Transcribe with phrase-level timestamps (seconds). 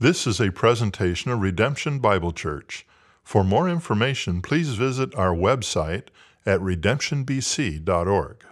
[0.00, 2.86] This is a presentation of Redemption Bible Church.
[3.24, 6.04] For more information, please visit our website
[6.46, 8.44] at redemptionbc.org.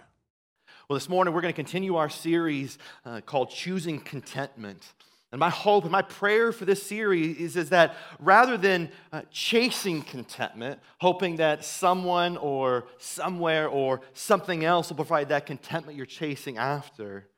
[0.89, 4.91] Well, this morning we're going to continue our series uh, called Choosing Contentment.
[5.31, 9.21] And my hope and my prayer for this series is, is that rather than uh,
[9.31, 16.05] chasing contentment, hoping that someone or somewhere or something else will provide that contentment you're
[16.05, 17.29] chasing after,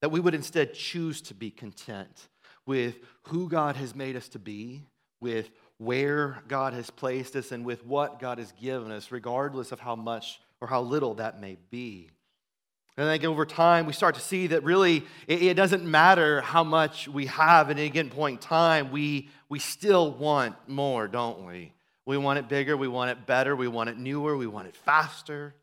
[0.00, 2.28] that we would instead choose to be content
[2.66, 4.82] with who God has made us to be,
[5.20, 9.80] with where God has placed us, and with what God has given us, regardless of
[9.80, 12.10] how much or how little that may be.
[12.96, 16.42] And I think over time, we start to see that really it, it doesn't matter
[16.42, 21.08] how much we have at any given point in time, we, we still want more,
[21.08, 21.72] don't we?
[22.04, 24.76] We want it bigger, we want it better, we want it newer, we want it
[24.76, 25.54] faster.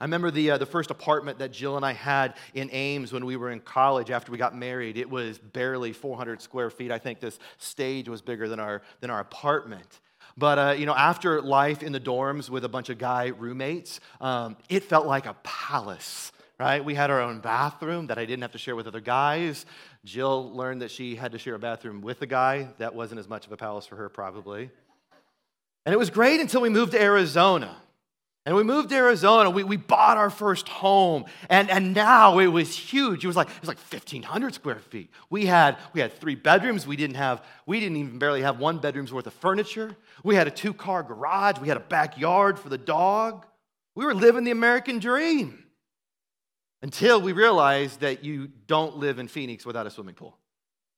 [0.00, 3.24] I remember the, uh, the first apartment that Jill and I had in Ames when
[3.24, 4.96] we were in college after we got married.
[4.96, 6.90] It was barely 400 square feet.
[6.90, 10.00] I think this stage was bigger than our, than our apartment.
[10.36, 14.00] But, uh, you know, after life in the dorms with a bunch of guy roommates,
[14.20, 16.84] um, it felt like a palace, right?
[16.84, 19.64] We had our own bathroom that I didn't have to share with other guys.
[20.04, 22.68] Jill learned that she had to share a bathroom with a guy.
[22.78, 24.70] That wasn't as much of a palace for her, probably.
[25.86, 27.76] And it was great until we moved to Arizona.
[28.46, 29.48] And we moved to Arizona.
[29.48, 31.24] We, we bought our first home.
[31.48, 33.24] And, and now it was huge.
[33.24, 35.10] It was like it was like 1,500 square feet.
[35.30, 36.86] We had, we had three bedrooms.
[36.86, 39.96] We didn't have, we didn't even barely have one bedroom's worth of furniture.
[40.22, 41.58] We had a two-car garage.
[41.58, 43.46] We had a backyard for the dog.
[43.94, 45.64] We were living the American dream.
[46.82, 50.36] Until we realized that you don't live in Phoenix without a swimming pool.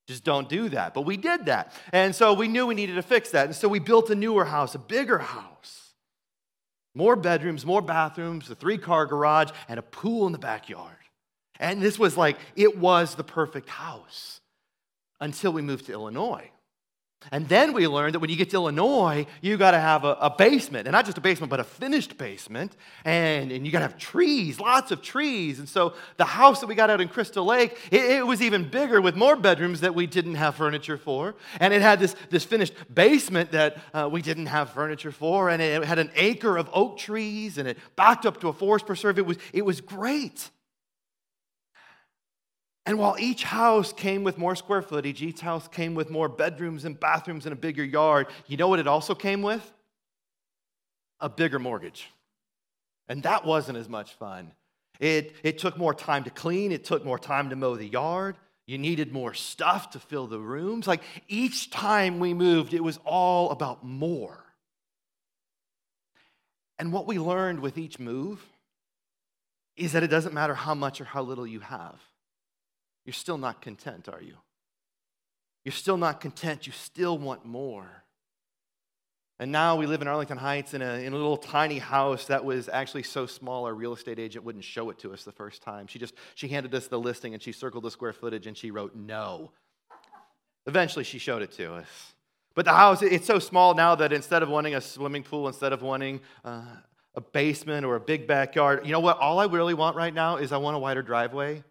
[0.08, 0.94] Just don't do that.
[0.94, 1.72] But we did that.
[1.92, 3.46] And so we knew we needed to fix that.
[3.46, 5.85] And so we built a newer house, a bigger house.
[6.96, 10.96] More bedrooms, more bathrooms, a three car garage, and a pool in the backyard.
[11.60, 14.40] And this was like, it was the perfect house
[15.20, 16.50] until we moved to Illinois.
[17.32, 20.12] And then we learned that when you get to Illinois, you got to have a,
[20.20, 22.76] a, basement, and not just a basement, but a finished basement.
[23.04, 25.58] And, and you got to have trees, lots of trees.
[25.58, 28.68] And so the house that we got out in Crystal Lake, it, it, was even
[28.68, 31.34] bigger with more bedrooms that we didn't have furniture for.
[31.58, 35.50] And it had this, this finished basement that uh, we didn't have furniture for.
[35.50, 38.86] And it had an acre of oak trees, and it backed up to a forest
[38.86, 39.18] preserve.
[39.18, 40.50] It was, it was great.
[42.86, 46.84] And while each house came with more square footage, each house came with more bedrooms
[46.84, 49.72] and bathrooms and a bigger yard, you know what it also came with?
[51.18, 52.08] A bigger mortgage.
[53.08, 54.52] And that wasn't as much fun.
[55.00, 58.36] It, it took more time to clean, it took more time to mow the yard.
[58.66, 60.88] You needed more stuff to fill the rooms.
[60.88, 64.44] Like each time we moved, it was all about more.
[66.78, 68.44] And what we learned with each move
[69.76, 72.00] is that it doesn't matter how much or how little you have
[73.06, 74.34] you're still not content, are you?
[75.64, 76.66] You're still not content.
[76.66, 78.04] You still want more.
[79.38, 82.44] And now we live in Arlington Heights in a, in a little tiny house that
[82.44, 85.62] was actually so small our real estate agent wouldn't show it to us the first
[85.62, 85.86] time.
[85.86, 88.70] She just she handed us the listing and she circled the square footage and she
[88.70, 89.52] wrote no.
[90.66, 92.14] Eventually she showed it to us.
[92.54, 95.74] But the house, it's so small now that instead of wanting a swimming pool, instead
[95.74, 96.64] of wanting uh,
[97.14, 99.18] a basement or a big backyard, you know what?
[99.18, 101.62] All I really want right now is I want a wider driveway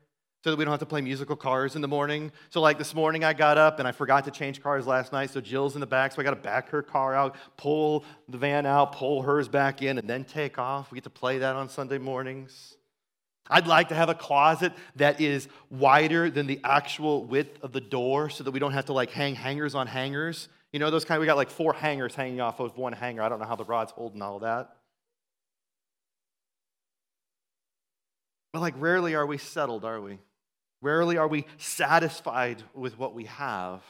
[0.45, 2.31] so that we don't have to play musical cars in the morning.
[2.51, 5.31] So, like this morning, I got up and I forgot to change cars last night.
[5.31, 8.38] So, Jill's in the back, so I got to back her car out, pull the
[8.38, 10.91] van out, pull hers back in, and then take off.
[10.91, 12.78] We get to play that on Sunday mornings.
[13.50, 17.81] I'd like to have a closet that is wider than the actual width of the
[17.81, 20.47] door so that we don't have to like hang hangers on hangers.
[20.72, 23.23] You know, those kind, we got like four hangers hanging off of one hanger.
[23.23, 24.75] I don't know how the rod's holding all that.
[28.53, 30.19] But like, rarely are we settled, are we?
[30.85, 33.81] Rarely are we satisfied with what we have.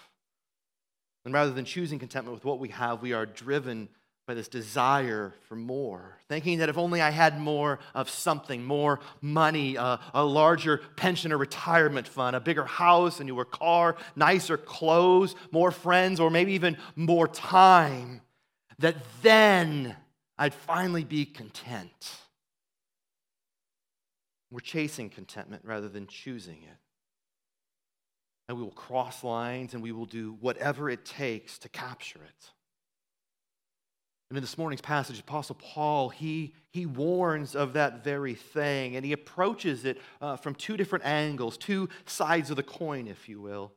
[1.25, 3.89] And rather than choosing contentment with what we have, we are driven
[4.25, 9.01] by this desire for more, thinking that if only I had more of something, more
[9.19, 15.35] money, a larger pension or retirement fund, a bigger house, a newer car, nicer clothes,
[15.51, 18.21] more friends, or maybe even more time,
[18.79, 19.97] that then
[20.37, 22.21] I'd finally be content.
[24.49, 26.77] We're chasing contentment rather than choosing it
[28.47, 32.51] and we will cross lines and we will do whatever it takes to capture it.
[34.29, 39.05] And in this morning's passage, Apostle Paul, he, he warns of that very thing, and
[39.05, 43.39] he approaches it uh, from two different angles, two sides of the coin, if you
[43.39, 43.71] will.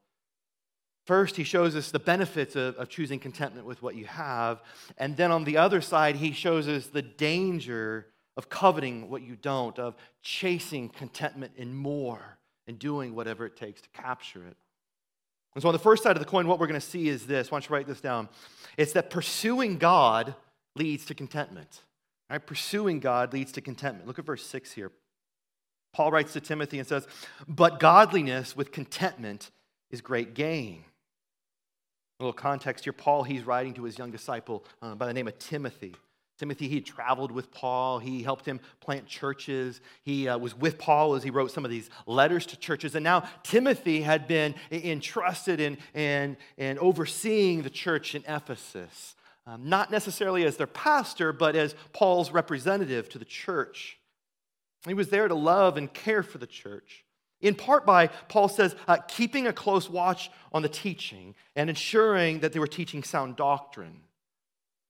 [1.07, 4.63] First, he shows us the benefits of, of choosing contentment with what you have.
[4.97, 8.07] And then on the other side, he shows us the danger
[8.37, 12.38] of coveting what you don't, of chasing contentment in more
[12.69, 14.57] and doing whatever it takes to capture it.
[15.55, 17.27] And so, on the first side of the coin, what we're going to see is
[17.27, 17.51] this.
[17.51, 18.29] Why don't you write this down?
[18.77, 20.35] It's that pursuing God
[20.77, 21.83] leads to contentment.
[22.31, 22.45] Right?
[22.45, 24.07] Pursuing God leads to contentment.
[24.07, 24.93] Look at verse 6 here.
[25.95, 27.09] Paul writes to Timothy and says,
[27.49, 29.51] But godliness with contentment
[29.91, 30.85] is great gain.
[32.21, 35.29] A little context here Paul, he's writing to his young disciple uh, by the name
[35.29, 35.95] of Timothy.
[36.39, 37.99] Timothy, he traveled with Paul.
[37.99, 39.81] He helped him plant churches.
[40.03, 42.95] He uh, was with Paul as he wrote some of these letters to churches.
[42.95, 49.17] And now Timothy had been entrusted in, in, in overseeing the church in Ephesus,
[49.49, 53.99] um, not necessarily as their pastor, but as Paul's representative to the church.
[54.87, 57.05] He was there to love and care for the church.
[57.41, 62.41] In part by, Paul says, uh, keeping a close watch on the teaching and ensuring
[62.41, 64.03] that they were teaching sound doctrine.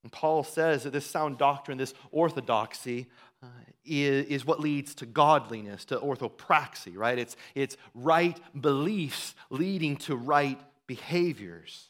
[0.03, 3.07] And Paul says that this sound doctrine, this orthodoxy,
[3.43, 3.47] uh,
[3.85, 7.19] is, is what leads to godliness, to orthopraxy, right?
[7.19, 11.89] It's, it's right beliefs leading to right behaviors.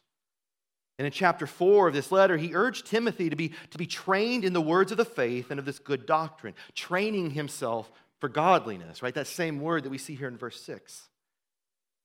[0.98, 4.44] And in chapter 4 of this letter, he urged Timothy to be, to be trained
[4.44, 7.90] in the words of the faith and of this good doctrine, training himself
[8.20, 9.14] for godliness, right?
[9.14, 11.08] That same word that we see here in verse 6.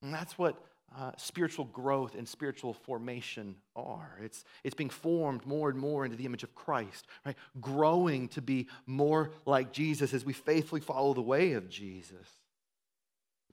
[0.04, 0.64] And that's what
[0.98, 4.20] uh, spiritual growth and spiritual formation are.
[4.22, 7.36] It's, it's being formed more and more into the image of Christ, right?
[7.60, 12.28] Growing to be more like Jesus as we faithfully follow the way of Jesus.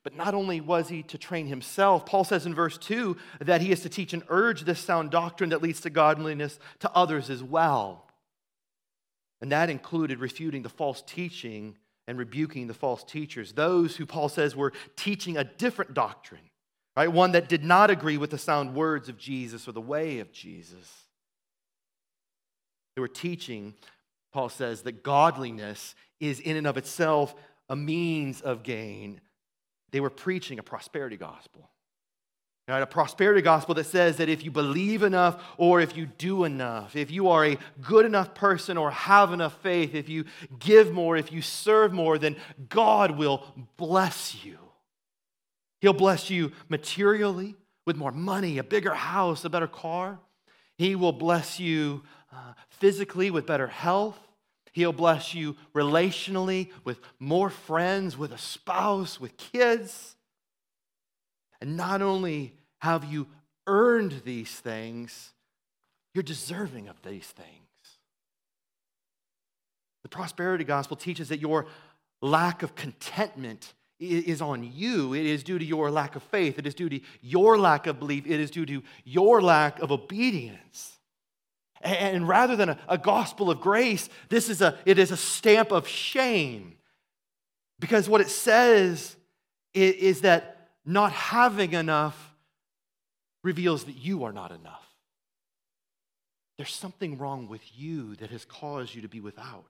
[0.03, 3.71] But not only was he to train himself, Paul says in verse 2 that he
[3.71, 7.43] is to teach and urge this sound doctrine that leads to godliness to others as
[7.43, 8.07] well.
[9.41, 11.77] And that included refuting the false teaching
[12.07, 16.50] and rebuking the false teachers, those who Paul says were teaching a different doctrine
[16.97, 17.11] right?
[17.11, 20.33] One that did not agree with the sound words of Jesus or the way of
[20.33, 21.05] Jesus.
[22.95, 23.75] They were teaching,
[24.33, 27.35] Paul says, that godliness is in and of itself
[27.69, 29.21] a means of gain.
[29.93, 31.71] They were preaching a prosperity gospel.
[32.69, 36.45] Right, a prosperity gospel that says that if you believe enough or if you do
[36.45, 40.25] enough, if you are a good enough person or have enough faith, if you
[40.61, 42.37] give more, if you serve more, then
[42.69, 43.45] God will
[43.77, 44.57] bless you.
[45.81, 47.57] He'll bless you materially
[47.87, 50.19] with more money, a bigger house, a better car.
[50.77, 54.19] He will bless you uh, physically with better health.
[54.73, 60.17] He'll bless you relationally with more friends, with a spouse, with kids.
[61.61, 63.27] And not only have you
[63.67, 65.33] earned these things,
[66.15, 67.49] you're deserving of these things.
[70.03, 71.67] The prosperity gospel teaches that your
[72.23, 75.15] lack of contentment is on you.
[75.15, 76.59] It is due to your lack of faith.
[76.59, 78.27] It is due to your lack of belief.
[78.27, 80.97] It is due to your lack of obedience.
[81.83, 85.71] And rather than a, a gospel of grace, this is a, it is a stamp
[85.71, 86.77] of shame.
[87.79, 89.17] Because what it says
[89.75, 92.35] is, is that not having enough
[93.43, 94.87] reveals that you are not enough.
[96.59, 99.65] There's something wrong with you that has caused you to be without.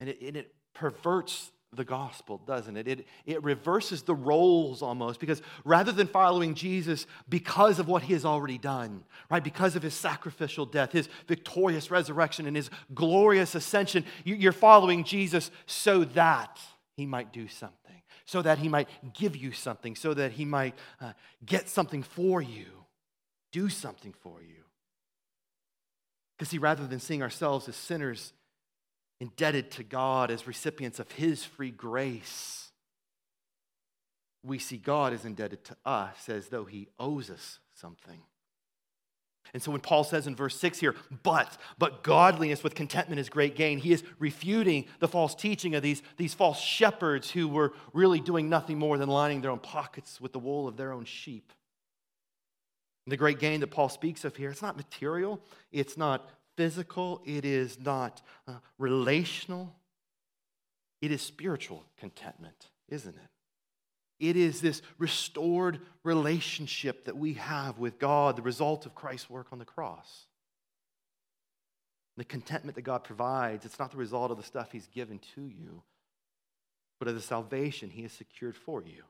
[0.00, 2.88] And it, and it perverts the gospel, doesn't it?
[2.88, 3.06] it?
[3.26, 8.24] It reverses the roles almost because rather than following Jesus because of what he has
[8.24, 14.04] already done, right, because of his sacrificial death, his victorious resurrection, and his glorious ascension,
[14.24, 16.58] you're following Jesus so that
[16.96, 20.74] he might do something, so that he might give you something, so that he might
[21.00, 21.12] uh,
[21.44, 22.66] get something for you,
[23.52, 24.64] do something for you.
[26.36, 28.32] Because, see, rather than seeing ourselves as sinners,
[29.24, 32.70] indebted to God as recipients of His free grace,
[34.42, 38.20] we see God is indebted to us as though He owes us something.
[39.54, 43.28] And so when Paul says in verse 6 here, but, but godliness with contentment is
[43.28, 47.72] great gain, he is refuting the false teaching of these, these false shepherds who were
[47.92, 51.04] really doing nothing more than lining their own pockets with the wool of their own
[51.04, 51.52] sheep.
[53.06, 55.40] The great gain that Paul speaks of here, it's not material,
[55.70, 59.74] it's not physical, it is not uh, relational,
[61.00, 63.30] it is spiritual contentment, isn't it?
[64.20, 69.48] It is this restored relationship that we have with God, the result of Christ's work
[69.52, 70.26] on the cross.
[72.16, 75.42] The contentment that God provides, it's not the result of the stuff He's given to
[75.42, 75.82] you,
[76.98, 79.02] but of the salvation He has secured for you.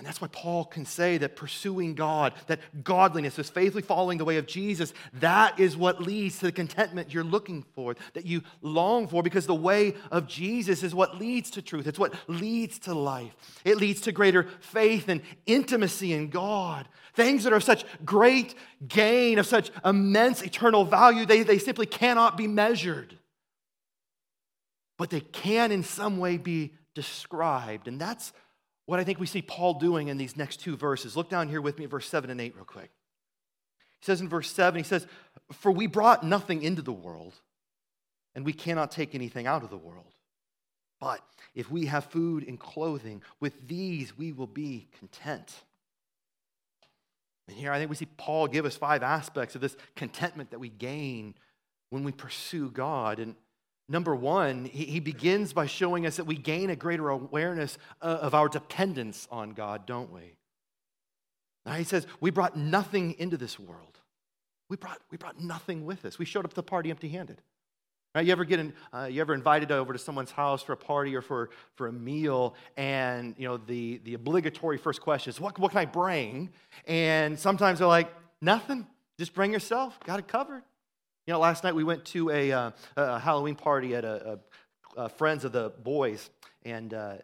[0.00, 4.24] And that's why Paul can say that pursuing God, that godliness is faithfully following the
[4.24, 8.40] way of Jesus, that is what leads to the contentment you're looking for, that you
[8.62, 11.86] long for, because the way of Jesus is what leads to truth.
[11.86, 13.34] It's what leads to life.
[13.62, 16.88] It leads to greater faith and intimacy in God.
[17.12, 18.54] Things that are of such great
[18.88, 23.18] gain, of such immense eternal value, they, they simply cannot be measured.
[24.96, 27.86] But they can in some way be described.
[27.86, 28.32] And that's
[28.90, 31.16] what I think we see Paul doing in these next two verses.
[31.16, 32.90] Look down here with me, verse 7 and 8, real quick.
[34.00, 35.06] He says in verse 7, he says,
[35.52, 37.34] For we brought nothing into the world,
[38.34, 40.12] and we cannot take anything out of the world.
[41.00, 41.20] But
[41.54, 45.54] if we have food and clothing, with these we will be content.
[47.46, 50.58] And here I think we see Paul give us five aspects of this contentment that
[50.58, 51.36] we gain
[51.90, 53.20] when we pursue God.
[53.20, 53.36] And
[53.90, 58.36] Number one, he, begins by showing us that we gain a greater awareness uh, of
[58.36, 60.36] our dependence on God, don't we?
[61.66, 63.98] Now he says, We brought nothing into this world.
[64.68, 66.20] We brought, we brought nothing with us.
[66.20, 67.42] We showed up to the party empty handed.
[68.14, 68.24] Right?
[68.24, 71.16] You ever get in, uh, you ever invited over to someone's house for a party
[71.16, 75.58] or for, for a meal, and you know the, the obligatory first question is, what,
[75.58, 76.50] what can I bring?
[76.86, 78.86] And sometimes they're like, nothing.
[79.18, 79.98] Just bring yourself.
[80.04, 80.62] Got it covered.
[81.30, 84.40] You know, last night we went to a, uh, a Halloween party at a,
[84.96, 86.28] a, a, friends of the boys,
[86.64, 87.18] and uh,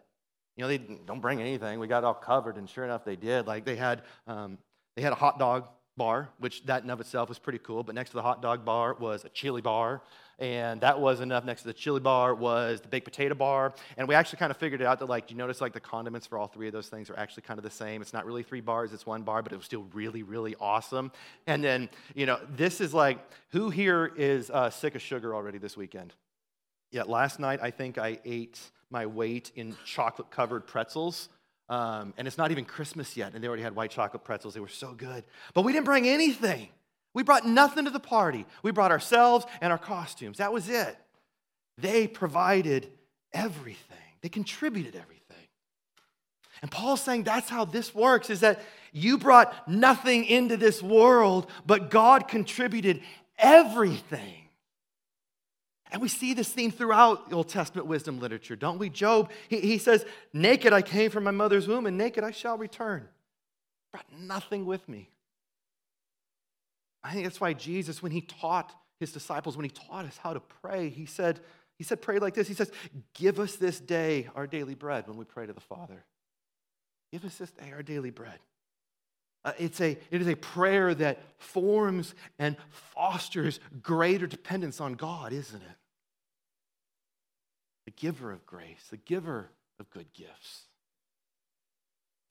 [0.55, 1.77] you know they don't bring anything.
[1.77, 3.47] We got all covered, and sure enough, they did.
[3.47, 4.59] Like they had um,
[4.95, 7.83] they had a hot dog bar, which that in of itself was pretty cool.
[7.83, 10.01] But next to the hot dog bar was a chili bar,
[10.39, 11.45] and that was enough.
[11.45, 14.57] Next to the chili bar was the baked potato bar, and we actually kind of
[14.57, 16.73] figured it out that like, do you notice like the condiments for all three of
[16.73, 18.01] those things are actually kind of the same.
[18.01, 21.11] It's not really three bars, it's one bar, but it was still really, really awesome.
[21.47, 25.57] And then you know, this is like, who here is uh, sick of sugar already
[25.57, 26.13] this weekend?
[26.91, 31.29] Yeah, last night I think I ate my weight in chocolate covered pretzels.
[31.69, 34.53] Um, and it's not even Christmas yet, and they already had white chocolate pretzels.
[34.53, 35.25] They were so good.
[35.53, 36.69] But we didn't bring anything.
[37.17, 38.45] We brought nothing to the party.
[38.61, 40.37] We brought ourselves and our costumes.
[40.37, 40.95] That was it.
[41.79, 42.91] They provided
[43.33, 45.47] everything, they contributed everything.
[46.61, 48.59] And Paul's saying that's how this works is that
[48.93, 53.01] you brought nothing into this world, but God contributed
[53.39, 54.43] everything.
[55.91, 58.91] And we see this theme throughout the Old Testament wisdom literature, don't we?
[58.91, 62.59] Job, he, he says, Naked I came from my mother's womb, and naked I shall
[62.59, 63.07] return.
[63.91, 65.09] Brought nothing with me.
[67.03, 70.33] I think that's why Jesus, when he taught his disciples, when he taught us how
[70.33, 71.39] to pray, he said,
[71.77, 72.47] he said, pray like this.
[72.47, 72.71] He says,
[73.13, 76.03] Give us this day our daily bread when we pray to the Father.
[77.11, 78.39] Give us this day our daily bread.
[79.45, 85.31] Uh, it's a, it is a prayer that forms and fosters greater dependence on God,
[85.31, 85.77] isn't it?
[87.85, 90.63] The giver of grace, the giver of good gifts.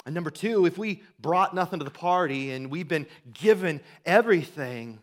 [0.07, 5.01] And number two, if we brought nothing to the party and we've been given everything,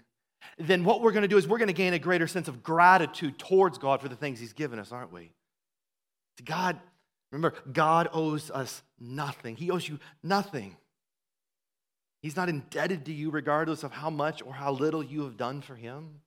[0.57, 2.63] then what we're going to do is we're going to gain a greater sense of
[2.63, 5.31] gratitude towards God for the things He's given us, aren't we?
[6.45, 6.79] God,
[7.31, 9.57] remember, God owes us nothing.
[9.57, 10.77] He owes you nothing.
[12.21, 15.61] He's not indebted to you regardless of how much or how little you have done
[15.61, 16.21] for Him.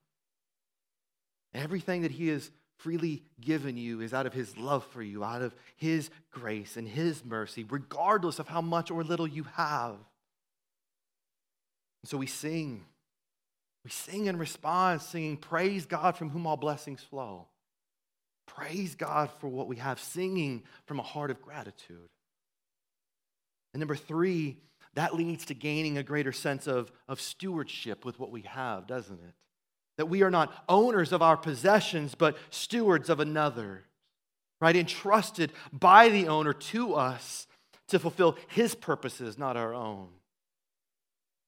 [1.55, 5.41] Everything that He has freely given you is out of his love for you, out
[5.41, 9.95] of his grace and his mercy, regardless of how much or little you have.
[12.03, 12.85] And so we sing.
[13.83, 17.47] We sing in response, singing, Praise God from whom all blessings flow.
[18.45, 22.09] Praise God for what we have, singing from a heart of gratitude.
[23.73, 24.57] And number three,
[24.95, 29.19] that leads to gaining a greater sense of, of stewardship with what we have, doesn't
[29.19, 29.35] it?
[29.97, 33.83] That we are not owners of our possessions, but stewards of another,
[34.61, 34.75] right?
[34.75, 37.47] Entrusted by the owner to us
[37.89, 40.09] to fulfill his purposes, not our own.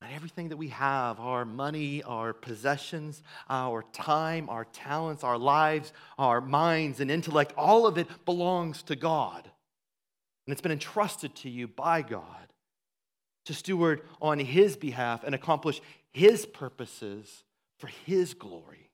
[0.01, 5.91] And everything that we have our money, our possessions, our time, our talents, our lives,
[6.17, 9.49] our minds, and intellect all of it belongs to God.
[10.45, 12.25] And it's been entrusted to you by God
[13.45, 15.81] to steward on His behalf and accomplish
[16.13, 17.43] His purposes
[17.79, 18.91] for His glory.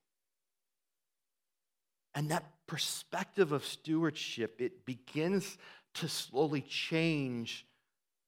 [2.13, 5.57] And that perspective of stewardship, it begins
[5.95, 7.65] to slowly change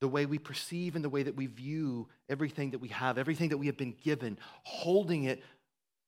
[0.02, 3.50] the way we perceive and the way that we view everything that we have, everything
[3.50, 5.42] that we have been given, holding it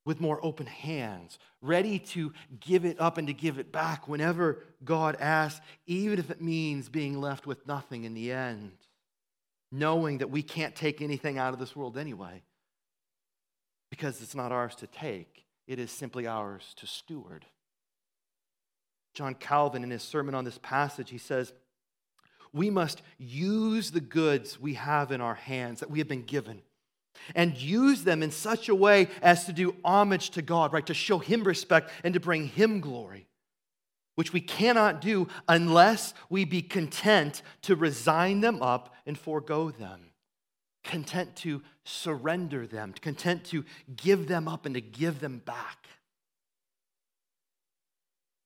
[0.05, 4.63] with more open hands, ready to give it up and to give it back whenever
[4.83, 8.71] God asks, even if it means being left with nothing in the end,
[9.71, 12.41] knowing that we can't take anything out of this world anyway
[13.89, 17.45] because it's not ours to take, it is simply ours to steward.
[19.13, 21.53] John Calvin, in his sermon on this passage, he says,
[22.53, 26.61] We must use the goods we have in our hands that we have been given
[27.35, 30.85] and use them in such a way as to do homage to God, right?
[30.85, 33.27] To show Him respect and to bring Him glory,
[34.15, 40.08] which we cannot do unless we be content to resign them up and forego them
[40.89, 43.63] content to surrender them, content to
[43.95, 45.85] give them up and to give them back.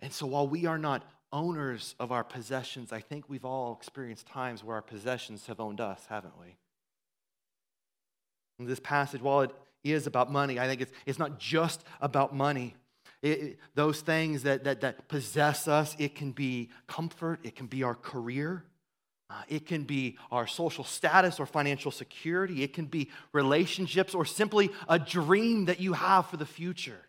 [0.02, 4.28] And so while we are not owners of our possessions, I think we've all experienced
[4.28, 6.58] times where our possessions have owned us, haven't we?
[8.60, 9.52] In this passage, while it
[9.86, 12.76] is about money, I think it's, it's not just about money.
[13.22, 17.68] It, it, those things that, that, that possess us, it can be comfort, it can
[17.68, 18.66] be our career,
[19.34, 24.26] uh, it can be our social status or financial security, it can be relationships or
[24.26, 27.02] simply a dream that you have for the future.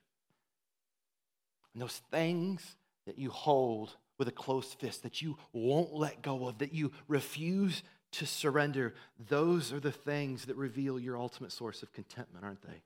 [1.74, 2.76] And those things
[3.06, 6.92] that you hold with a closed fist, that you won't let go of, that you
[7.08, 8.94] refuse to surrender,
[9.28, 12.82] those are the things that reveal your ultimate source of contentment, aren't they?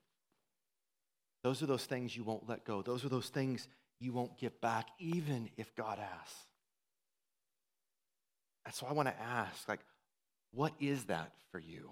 [1.43, 2.81] Those are those things you won't let go.
[2.81, 3.69] Those are those things
[4.01, 6.48] you won't give back, even if God asks.
[8.65, 9.79] And so I want to ask, like,
[10.51, 11.91] what is that for you?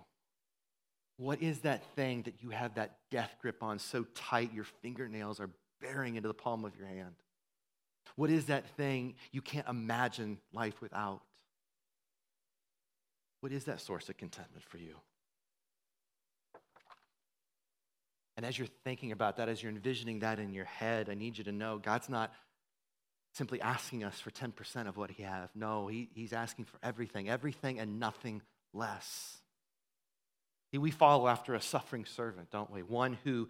[1.17, 5.39] What is that thing that you have that death grip on so tight your fingernails
[5.39, 5.50] are
[5.81, 7.15] bearing into the palm of your hand?
[8.15, 11.21] What is that thing you can't imagine life without?
[13.41, 14.95] What is that source of contentment for you?
[18.36, 21.39] And as you're thinking about that, as you're envisioning that in your head, I need
[21.39, 22.31] you to know God's not
[23.38, 25.50] simply asking us for 10% of what He has.
[25.56, 28.41] No, he, He's asking for everything, everything and nothing
[28.74, 29.38] less.
[30.74, 32.84] We follow after a suffering servant, don't we?
[32.84, 33.48] One who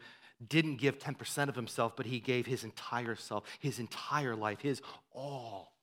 [0.47, 4.81] didn't give 10% of himself, but he gave his entire self, his entire life, his
[5.11, 5.73] all.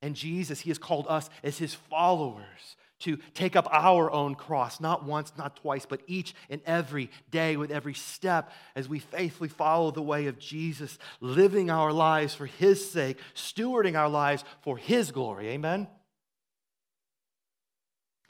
[0.00, 4.80] And Jesus, he has called us as his followers to take up our own cross,
[4.80, 9.48] not once, not twice, but each and every day with every step as we faithfully
[9.48, 14.76] follow the way of Jesus, living our lives for his sake, stewarding our lives for
[14.76, 15.48] his glory.
[15.48, 15.88] Amen?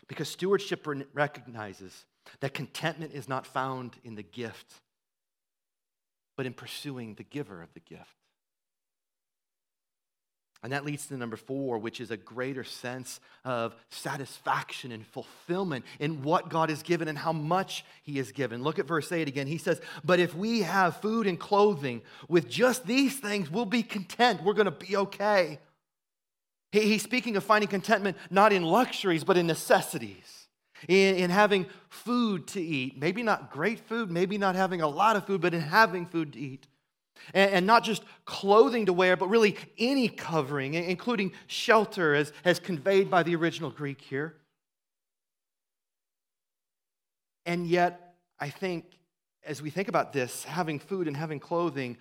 [0.08, 2.04] Because stewardship recognizes
[2.40, 4.74] that contentment is not found in the gift,
[6.36, 8.21] but in pursuing the giver of the gift.
[10.62, 15.84] And that leads to number four, which is a greater sense of satisfaction and fulfillment
[15.98, 18.62] in what God has given and how much He has given.
[18.62, 19.48] Look at verse 8 again.
[19.48, 23.82] He says, But if we have food and clothing, with just these things, we'll be
[23.82, 24.44] content.
[24.44, 25.58] We're going to be okay.
[26.70, 30.46] He's speaking of finding contentment not in luxuries, but in necessities,
[30.88, 32.98] in, in having food to eat.
[32.98, 36.32] Maybe not great food, maybe not having a lot of food, but in having food
[36.34, 36.68] to eat.
[37.34, 43.10] And, not just clothing to wear, but really any covering, including shelter, as, as conveyed
[43.10, 44.34] by the original Greek here.
[47.46, 48.84] And yet, I think
[49.44, 51.96] as we think about this, having food and having clothing,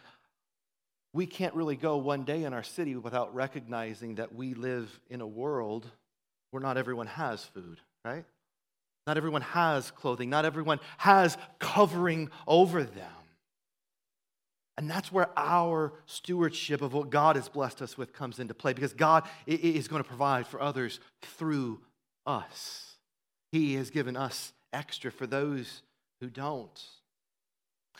[1.14, 5.22] we can't really go one day in our city without recognizing that we live in
[5.22, 5.90] a world
[6.52, 8.26] where not everyone has food, right?
[9.08, 10.30] Not everyone has clothing.
[10.30, 13.12] Not everyone has covering over them.
[14.82, 18.74] And that's where our stewardship of what God has blessed us with comes into play
[18.74, 21.82] because God is going to provide for others through
[22.26, 22.96] us.
[23.52, 25.84] He has given us extra for those
[26.20, 26.82] who don't.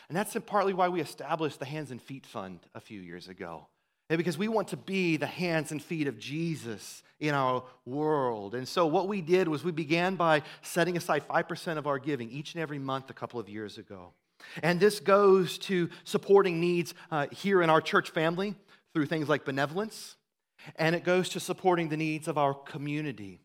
[0.08, 3.68] And that's partly why we established the Hands and Feet Fund a few years ago.
[4.08, 8.56] Because we want to be the hands and feet of Jesus in our world.
[8.56, 12.28] And so, what we did was we began by setting aside 5% of our giving
[12.28, 14.14] each and every month a couple of years ago.
[14.62, 18.54] And this goes to supporting needs uh, here in our church family
[18.92, 20.16] through things like benevolence.
[20.76, 23.40] And it goes to supporting the needs of our community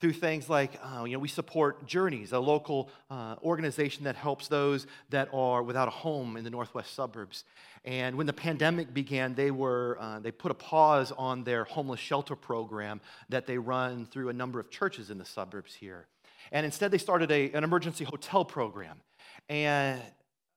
[0.00, 4.48] through things like, uh, you know, we support Journeys, a local uh, organization that helps
[4.48, 7.44] those that are without a home in the northwest suburbs.
[7.84, 12.00] And when the pandemic began, they were uh, they put a pause on their homeless
[12.00, 16.08] shelter program that they run through a number of churches in the suburbs here.
[16.52, 19.00] And instead, they started a, an emergency hotel program.
[19.48, 20.02] And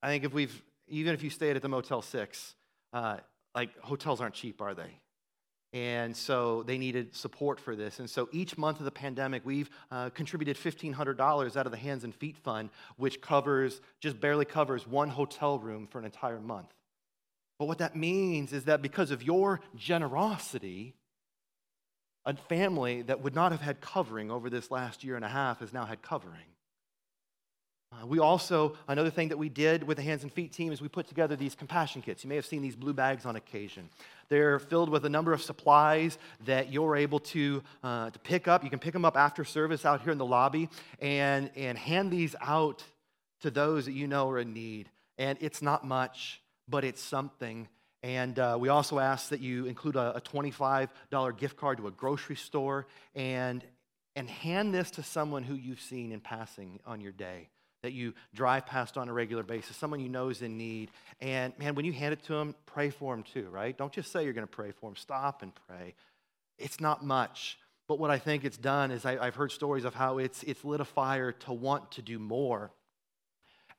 [0.01, 2.55] I think if we've, even if you stayed at the Motel 6,
[2.93, 3.17] uh,
[3.55, 4.99] like hotels aren't cheap, are they?
[5.71, 7.99] And so they needed support for this.
[7.99, 12.03] And so each month of the pandemic, we've uh, contributed $1,500 out of the Hands
[12.03, 16.73] and Feet Fund, which covers, just barely covers one hotel room for an entire month.
[17.59, 20.95] But what that means is that because of your generosity,
[22.25, 25.59] a family that would not have had covering over this last year and a half
[25.59, 26.45] has now had covering.
[27.91, 30.80] Uh, we also, another thing that we did with the Hands and Feet team is
[30.80, 32.23] we put together these compassion kits.
[32.23, 33.89] You may have seen these blue bags on occasion.
[34.28, 38.63] They're filled with a number of supplies that you're able to, uh, to pick up.
[38.63, 40.69] You can pick them up after service out here in the lobby
[41.02, 42.84] and, and hand these out
[43.41, 44.91] to those that you know are in need.
[45.17, 47.67] And it's not much, but it's something.
[48.04, 50.89] And uh, we also ask that you include a, a $25
[51.38, 53.63] gift card to a grocery store and,
[54.15, 57.49] and hand this to someone who you've seen in passing on your day
[57.81, 60.91] that you drive past on a regular basis, someone you know is in need.
[61.21, 63.77] And man, when you hand it to them, pray for them too, right?
[63.77, 64.95] Don't just say you're going to pray for them.
[64.95, 65.95] Stop and pray.
[66.57, 67.57] It's not much.
[67.87, 70.63] But what I think it's done is I, have heard stories of how it's, it's
[70.63, 72.71] lit a fire to want to do more.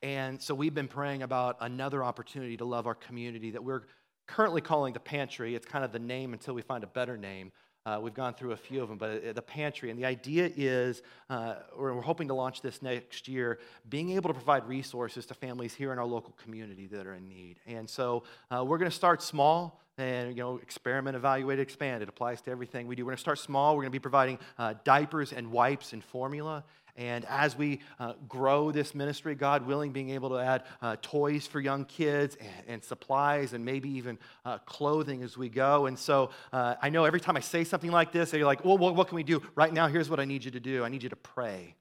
[0.03, 3.83] And so we've been praying about another opportunity to love our community that we're
[4.27, 5.55] currently calling the pantry.
[5.55, 7.53] It's kind of the name until we find a better name.
[7.87, 9.91] Uh, we've gone through a few of them, but uh, the pantry.
[9.91, 14.29] And the idea is uh, we're, we're hoping to launch this next year, being able
[14.29, 17.59] to provide resources to families here in our local community that are in need.
[17.67, 22.09] And so uh, we're going to start small and you know experiment evaluate expand it
[22.09, 24.39] applies to everything we do we're going to start small we're going to be providing
[24.59, 26.65] uh, diapers and wipes and formula
[27.01, 31.47] and as we uh, grow this ministry, God willing, being able to add uh, toys
[31.47, 35.87] for young kids and, and, supplies and maybe even uh, clothing as we go.
[35.87, 38.77] And so uh, I know every time I say something like this, you're like, well,
[38.77, 39.41] what, what can we do?
[39.55, 41.75] Right now, here's what I need you to do I need you to pray.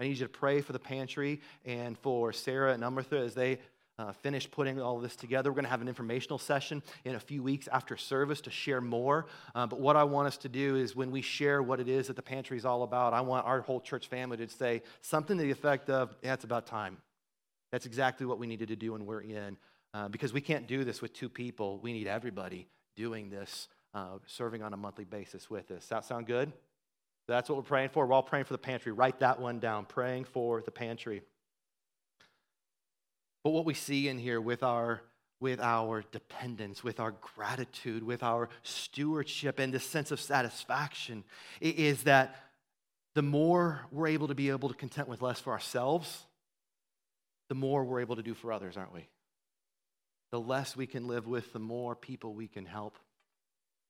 [0.00, 3.58] I need you to pray for the pantry and for Sarah and Amrita as they
[3.98, 5.50] uh, finished putting all this together.
[5.50, 8.80] We're going to have an informational session in a few weeks after service to share
[8.80, 9.26] more.
[9.54, 12.08] Uh, but what I want us to do is when we share what it is
[12.08, 15.36] that the pantry is all about, I want our whole church family to say something
[15.36, 16.98] to the effect of, yeah, it's about time.
[17.70, 19.56] That's exactly what we needed to do and we're in.
[19.92, 21.78] Uh, because we can't do this with two people.
[21.78, 25.86] We need everybody doing this, uh, serving on a monthly basis with us.
[25.86, 26.52] That sound good?
[27.28, 28.06] That's what we're praying for.
[28.06, 28.92] We're all praying for the pantry.
[28.92, 29.86] Write that one down.
[29.86, 31.22] Praying for the pantry.
[33.44, 35.02] But what we see in here with our
[35.40, 41.22] with our dependence, with our gratitude, with our stewardship, and this sense of satisfaction
[41.60, 42.36] is that
[43.14, 46.24] the more we're able to be able to content with less for ourselves,
[47.50, 49.06] the more we're able to do for others, aren't we?
[50.32, 52.96] The less we can live with, the more people we can help.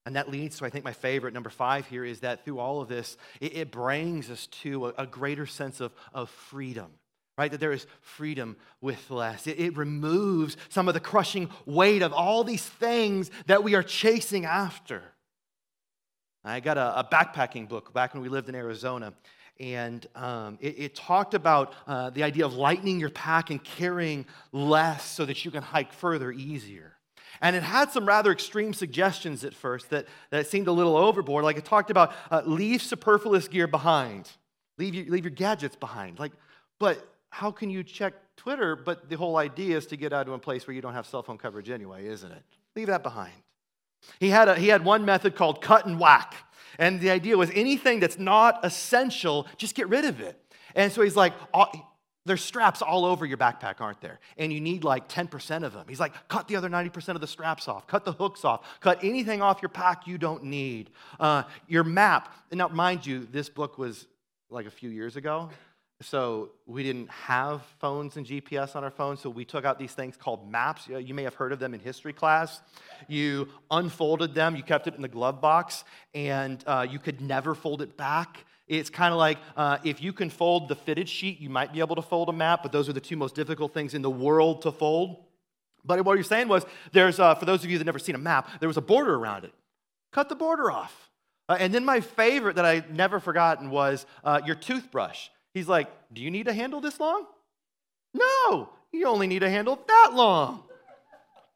[0.07, 2.81] And that leads to, I think, my favorite, number five here, is that through all
[2.81, 6.91] of this, it, brings us to a, a greater sense of, of freedom
[7.37, 7.51] right?
[7.51, 9.47] That there is freedom with less.
[9.47, 13.83] It, it, removes some of the crushing weight of all these things that we are
[13.83, 15.03] chasing after.
[16.45, 19.15] I got a, a backpacking book back when we lived in Arizona,
[19.59, 24.27] and um, it, it, talked about uh, the idea of lightening your pack and carrying
[24.53, 26.93] less so that you can hike further easier.
[27.41, 31.45] And it had some rather extreme suggestions at first that, that seemed a little overboard.
[31.45, 34.31] Like it talked about uh, leave superfluous gear behind,
[34.79, 36.19] leave your, leave your gadgets behind.
[36.19, 36.33] Like,
[36.79, 38.77] but how can you check Twitter?
[38.77, 41.05] But the whole idea is to get out to a place where you don't have
[41.05, 42.43] cell phone coverage anyway, isn't it?
[42.77, 43.33] Leave that behind.
[44.21, 46.37] He had, a, he had one method called cut and whack.
[46.79, 50.41] And the idea was anything that's not essential, just get rid of it.
[50.77, 51.33] And so he's like,
[52.25, 54.21] there's straps all over your backpack, aren't there?
[54.39, 55.87] And you need like 10% of them.
[55.89, 59.03] He's like, cut the other 90% of the straps off, cut the hooks off, cut
[59.03, 60.91] anything off your pack you don't need.
[61.19, 64.07] Uh, your map, And now mind you, this book was
[64.51, 65.51] like a few years ago.
[66.05, 69.93] So we didn't have phones and GPS on our phones, so we took out these
[69.93, 70.87] things called maps.
[70.87, 72.61] You may have heard of them in history class.
[73.09, 77.55] You unfolded them, you kept it in the glove box, and uh, you could never
[77.55, 78.45] fold it back.
[78.69, 81.81] It's kind of like uh, if you can fold the fitted sheet, you might be
[81.81, 84.11] able to fold a map, but those are the two most difficult things in the
[84.11, 85.25] world to fold.
[85.87, 88.19] But what you're saying was, there's, uh, for those of you that never seen a
[88.19, 89.53] map, there was a border around it.
[90.13, 91.11] Cut the border off.
[91.49, 95.29] Uh, and then my favorite that I never forgotten was uh, your toothbrush.
[95.55, 97.27] He's like, Do you need a handle this long?
[98.13, 100.65] No, you only need a handle that long.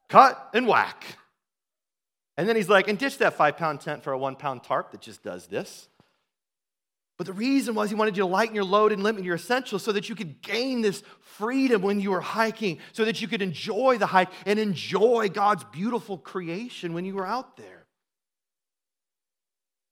[0.08, 1.04] Cut and whack.
[2.37, 4.92] And then he's like, And ditch that five pound tent for a one pound tarp
[4.92, 5.88] that just does this.
[7.18, 9.82] But the reason was he wanted you to lighten your load and limit your essentials
[9.82, 13.42] so that you could gain this freedom when you were hiking, so that you could
[13.42, 17.78] enjoy the hike and enjoy God's beautiful creation when you were out there.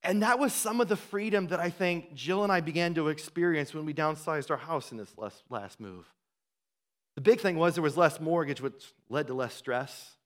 [0.07, 3.09] And that was some of the freedom that I think Jill and I began to
[3.09, 5.13] experience when we downsized our house in this
[5.51, 6.07] last move.
[7.17, 10.17] The big thing was there was less mortgage, which led to less stress.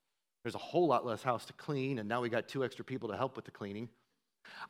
[0.44, 3.08] There's a whole lot less house to clean, and now we got two extra people
[3.08, 3.88] to help with the cleaning.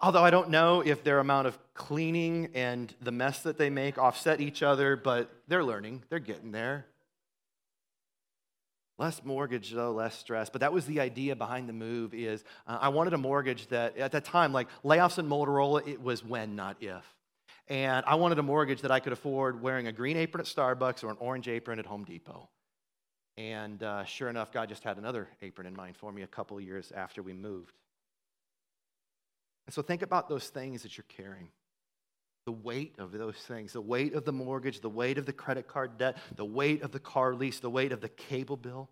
[0.00, 3.98] Although I don't know if their amount of cleaning and the mess that they make
[3.98, 6.86] offset each other, but they're learning, they're getting there.
[9.00, 10.50] Less mortgage, though, less stress.
[10.50, 13.96] But that was the idea behind the move is uh, I wanted a mortgage that,
[13.96, 17.02] at that time, like layoffs in Motorola, it was when, not if.
[17.66, 21.02] And I wanted a mortgage that I could afford wearing a green apron at Starbucks
[21.02, 22.50] or an orange apron at Home Depot.
[23.38, 26.60] And uh, sure enough, God just had another apron in mind for me a couple
[26.60, 27.72] years after we moved.
[29.66, 31.48] And so think about those things that you're carrying
[32.46, 35.68] the weight of those things the weight of the mortgage, the weight of the credit
[35.68, 38.88] card debt, the weight of the car lease, the weight of the cable bill.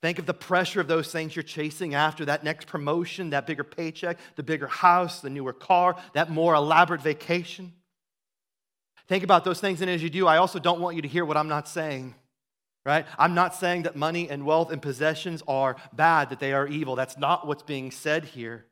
[0.00, 3.64] Think of the pressure of those things you're chasing after that next promotion, that bigger
[3.64, 7.72] paycheck, the bigger house, the newer car, that more elaborate vacation.
[9.08, 11.24] Think about those things, and as you do, I also don't want you to hear
[11.24, 12.14] what I'm not saying,
[12.86, 13.04] right?
[13.18, 16.94] I'm not saying that money and wealth and possessions are bad, that they are evil.
[16.94, 18.66] That's not what's being said here.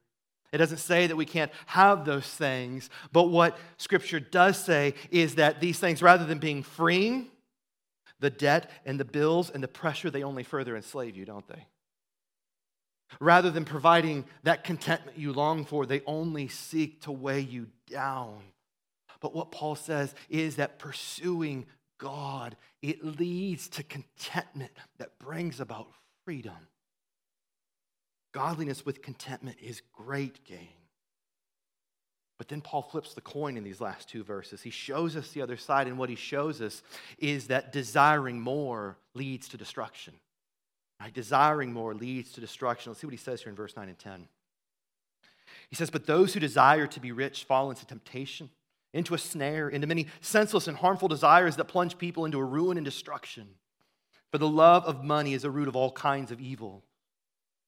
[0.53, 5.35] It doesn't say that we can't have those things, but what Scripture does say is
[5.35, 7.29] that these things, rather than being freeing,
[8.21, 11.67] the debt and the bills and the pressure, they only further enslave you, don't they?
[13.21, 18.39] Rather than providing that contentment you long for, they only seek to weigh you down.
[19.21, 21.67] But what Paul says is that pursuing
[21.99, 25.89] God, it leads to contentment that brings about
[26.25, 26.69] freedom.
[28.33, 30.69] Godliness with contentment is great gain.
[32.39, 34.63] But then Paul flips the coin in these last two verses.
[34.63, 36.83] He shows us the other side, and what he shows us
[37.19, 40.15] is that desiring more leads to destruction.
[41.01, 41.13] Right?
[41.13, 42.91] Desiring more leads to destruction.
[42.91, 44.29] Let's see what he says here in verse 9 and 10.
[45.69, 48.51] He says, But those who desire to be rich fall into temptation,
[48.93, 52.79] into a snare, into many senseless and harmful desires that plunge people into a ruin
[52.79, 53.49] and destruction.
[54.31, 56.85] For the love of money is a root of all kinds of evil.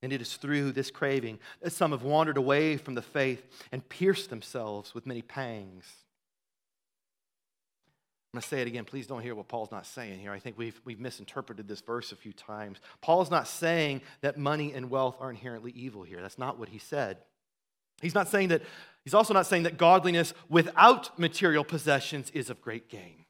[0.03, 3.87] And it is through this craving that some have wandered away from the faith and
[3.89, 5.85] pierced themselves with many pangs.
[8.33, 8.85] I'm going to say it again.
[8.85, 10.31] Please don't hear what Paul's not saying here.
[10.31, 12.79] I think we've, we've misinterpreted this verse a few times.
[13.01, 16.23] Paul's not saying that money and wealth are inherently evil here.
[16.23, 17.19] That's not what he said.
[18.01, 18.63] He's not saying that,
[19.05, 23.25] he's also not saying that godliness without material possessions is of great gain.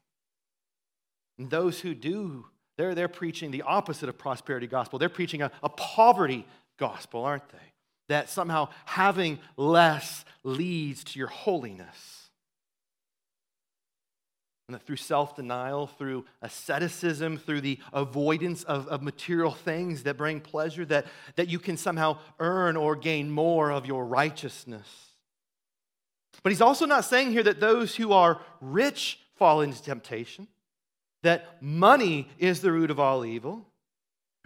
[1.39, 2.45] And those who do,
[2.77, 4.99] they're, they're preaching the opposite of prosperity gospel.
[4.99, 6.45] They're preaching a, a poverty
[6.81, 7.57] gospel, aren't they?
[8.09, 12.29] That somehow having less leads to your holiness.
[14.67, 20.17] And that through self denial, through asceticism, through the avoidance of, of material things that
[20.17, 24.87] bring pleasure, that, that you can somehow earn or gain more of your righteousness.
[26.41, 30.47] But he's also not saying here that those who are rich fall into temptation,
[31.21, 33.67] that money is the root of all evil.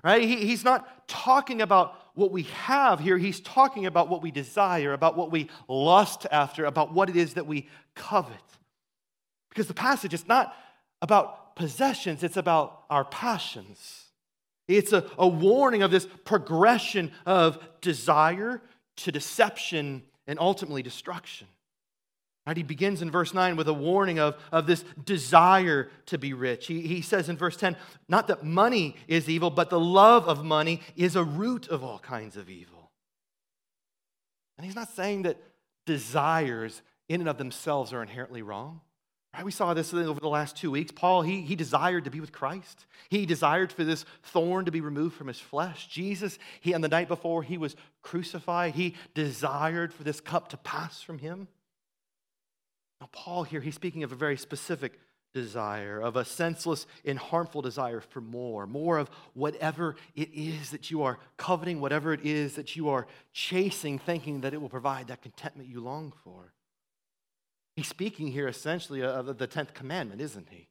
[0.04, 0.24] Right?
[0.24, 3.18] He, he's not talking about what we have here.
[3.18, 7.36] He's talking about what we desire, about what we lust after, about what it is
[7.36, 8.34] that we covet.
[9.50, 10.56] Because the passage is not
[11.02, 14.06] about possessions, it's about our passions.
[14.68, 18.62] It's a, a warning of this progression of desire
[18.98, 21.48] to deception and ultimately destruction.
[22.46, 22.58] Right?
[22.58, 26.68] He begins in verse 9 with a warning of, of this desire to be rich.
[26.68, 27.76] He, he says in verse 10,
[28.08, 31.98] not that money is evil, but the love of money is a root of all
[31.98, 32.92] kinds of evil.
[34.58, 35.38] And he's not saying that
[35.86, 38.82] desires in and of themselves are inherently wrong.
[39.34, 39.44] Right?
[39.44, 40.92] We saw this over the last two weeks.
[40.92, 42.86] Paul, he, he desired to be with Christ.
[43.10, 45.88] He desired for this thorn to be removed from his flesh.
[45.88, 50.58] Jesus, he on the night before he was crucified, he desired for this cup to
[50.58, 51.48] pass from him.
[53.02, 55.00] Now, Paul here, he's speaking of a very specific
[55.34, 60.90] desire, of a senseless and harmful desire for more, more of whatever it is that
[60.90, 65.08] you are coveting, whatever it is that you are chasing, thinking that it will provide
[65.08, 66.54] that contentment you long for.
[67.76, 70.70] He's speaking here essentially of the 10th commandment, isn't he?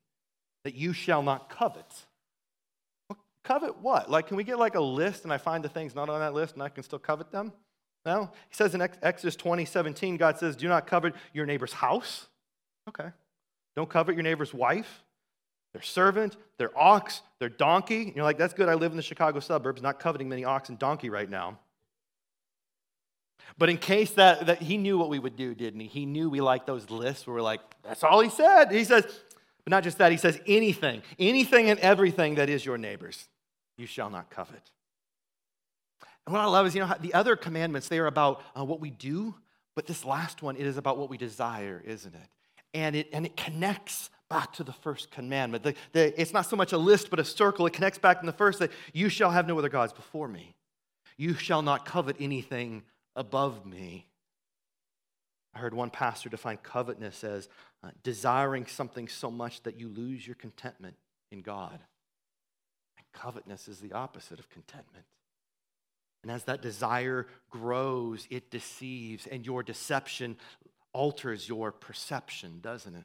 [0.64, 2.06] That you shall not covet.
[3.10, 4.10] Well, covet what?
[4.10, 6.32] Like, can we get like a list and I find the things not on that
[6.32, 7.52] list and I can still covet them?
[8.04, 8.30] No.
[8.48, 12.26] He says in Exodus 20, 17, God says, Do not covet your neighbor's house.
[12.88, 13.08] Okay.
[13.76, 15.02] Don't covet your neighbor's wife,
[15.72, 18.02] their servant, their ox, their donkey.
[18.02, 18.68] And you're like, That's good.
[18.68, 21.58] I live in the Chicago suburbs, not coveting many ox and donkey right now.
[23.58, 25.86] But in case that, that he knew what we would do, didn't he?
[25.86, 28.72] He knew we liked those lists where we're like, that's all he said.
[28.72, 29.04] He says,
[29.64, 33.28] but not just that, he says, anything, anything and everything that is your neighbor's,
[33.78, 34.70] you shall not covet.
[36.26, 38.80] And what I love is, you know, the other commandments, they are about uh, what
[38.80, 39.34] we do,
[39.74, 42.28] but this last one, it is about what we desire, isn't it?
[42.72, 45.62] And it, and it connects back to the first commandment.
[45.62, 47.66] The, the, it's not so much a list, but a circle.
[47.66, 50.54] It connects back in the first that you shall have no other gods before me.
[51.16, 52.82] You shall not covet anything
[53.14, 54.08] above me.
[55.54, 57.48] I heard one pastor define covetousness as
[57.84, 60.96] uh, desiring something so much that you lose your contentment
[61.30, 61.78] in God.
[62.96, 65.04] And covetousness is the opposite of contentment.
[66.24, 70.38] And as that desire grows, it deceives, and your deception
[70.94, 73.04] alters your perception, doesn't it?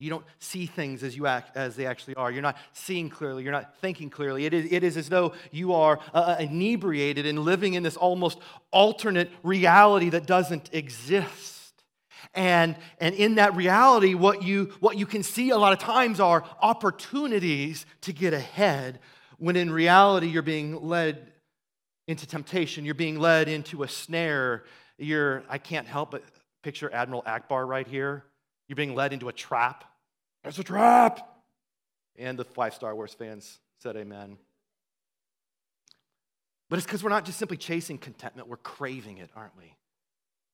[0.00, 2.32] You don't see things as, you act, as they actually are.
[2.32, 3.44] You're not seeing clearly.
[3.44, 4.44] You're not thinking clearly.
[4.44, 7.96] It is, it is as though you are uh, uh inebriated and living in this
[7.96, 8.40] almost
[8.72, 11.84] alternate reality that doesn't exist.
[12.34, 16.18] And, and in that reality, what you, what you can see a lot of times
[16.18, 18.98] are opportunities to get ahead,
[19.38, 21.30] when in reality, you're being led
[22.06, 22.84] into temptation.
[22.84, 24.64] You're being led into a snare.
[24.98, 26.22] You're, I can't help but
[26.62, 28.24] picture Admiral Ackbar right here.
[28.68, 29.84] You're being led into a trap.
[30.42, 31.28] There's a trap.
[32.18, 34.38] And the five Star Wars fans said amen.
[36.68, 39.74] But it's because we're not just simply chasing contentment, we're craving it, aren't we?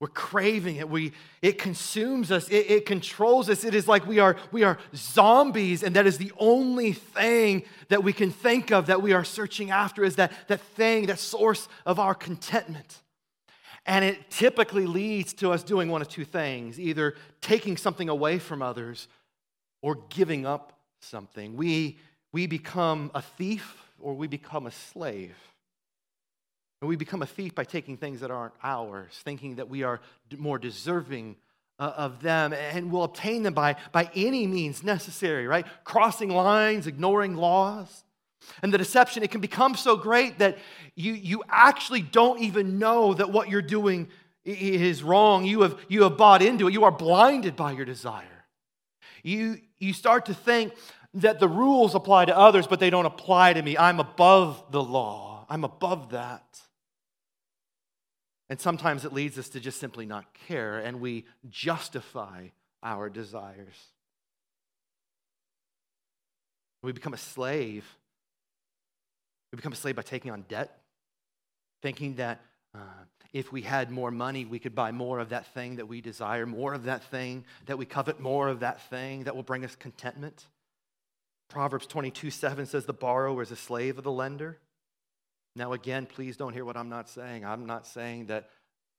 [0.02, 0.88] We're craving it.
[0.88, 1.12] We,
[1.42, 2.48] it consumes us.
[2.48, 3.62] It, it, controls us.
[3.62, 8.02] It is like we are, we are zombies, and that is the only thing that
[8.02, 11.68] we can think of that we are searching after is that, that thing, that source
[11.86, 12.98] of our contentment.
[13.86, 18.40] And it typically leads to us doing one of two things either taking something away
[18.40, 19.06] from others
[19.82, 21.54] or giving up something.
[21.54, 21.96] We,
[22.32, 25.36] we become a thief or we become a slave.
[26.82, 30.00] And we become a thief by taking things that aren't ours, thinking that we are
[30.36, 31.36] more deserving
[31.78, 35.64] uh, of them, and we'll obtain them by, by any means necessary, right?
[35.84, 38.02] Crossing lines, ignoring laws.
[38.64, 40.58] And the deception, it can become so great that
[40.96, 44.08] you, you actually don't even know that what you're doing
[44.44, 45.44] is wrong.
[45.44, 46.72] You have, you have bought into it.
[46.72, 48.44] You are blinded by your desire.
[49.22, 50.72] You, you start to think
[51.14, 53.78] that the rules apply to others, but they don't apply to me.
[53.78, 56.42] I'm above the law, I'm above that.
[58.52, 62.48] And sometimes it leads us to just simply not care, and we justify
[62.82, 63.86] our desires.
[66.82, 67.86] We become a slave.
[69.50, 70.82] We become a slave by taking on debt,
[71.80, 72.42] thinking that
[72.74, 72.80] uh,
[73.32, 76.44] if we had more money, we could buy more of that thing that we desire,
[76.44, 79.74] more of that thing that we covet, more of that thing that will bring us
[79.76, 80.46] contentment.
[81.48, 84.58] Proverbs 22 7 says, The borrower is a slave of the lender.
[85.54, 87.44] Now, again, please don't hear what I'm not saying.
[87.44, 88.48] I'm not saying that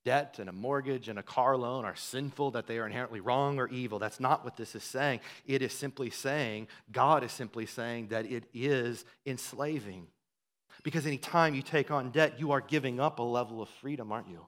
[0.05, 3.59] debt and a mortgage and a car loan are sinful, that they are inherently wrong
[3.59, 3.99] or evil.
[3.99, 5.21] That's not what this is saying.
[5.45, 10.07] It is simply saying, God is simply saying that it is enslaving.
[10.83, 14.27] Because anytime you take on debt, you are giving up a level of freedom, aren't
[14.27, 14.45] you?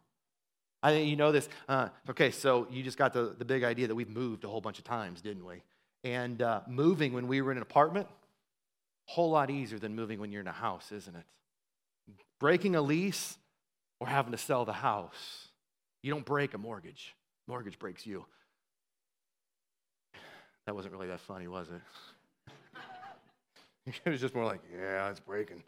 [0.83, 1.49] I think you know this.
[1.67, 4.61] Uh, okay, so you just got the, the big idea that we've moved a whole
[4.61, 5.63] bunch of times, didn't we?
[6.03, 8.07] And uh, moving when we were in an apartment,
[9.07, 11.23] a whole lot easier than moving when you're in a house, isn't it?
[12.39, 13.37] Breaking a lease
[13.99, 15.47] or having to sell the house.
[16.03, 17.15] You don't break a mortgage,
[17.47, 18.25] mortgage breaks you.
[20.65, 22.51] That wasn't really that funny, was it?
[24.05, 25.63] it was just more like, yeah, it's breaking.